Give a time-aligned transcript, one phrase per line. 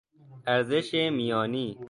[0.47, 1.77] ارزش میانی